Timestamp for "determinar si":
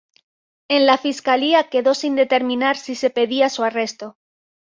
2.15-2.95